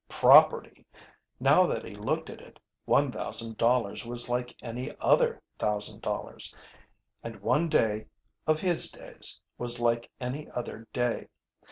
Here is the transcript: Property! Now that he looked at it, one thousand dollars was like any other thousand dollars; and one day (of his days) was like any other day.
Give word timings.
Property! 0.09 0.83
Now 1.39 1.67
that 1.67 1.83
he 1.85 1.93
looked 1.93 2.31
at 2.31 2.41
it, 2.41 2.59
one 2.85 3.11
thousand 3.11 3.57
dollars 3.57 4.03
was 4.03 4.29
like 4.29 4.55
any 4.59 4.91
other 4.99 5.39
thousand 5.59 6.01
dollars; 6.01 6.51
and 7.21 7.39
one 7.39 7.69
day 7.69 8.07
(of 8.47 8.59
his 8.59 8.89
days) 8.89 9.39
was 9.59 9.79
like 9.79 10.09
any 10.19 10.49
other 10.49 10.87
day. 10.91 11.27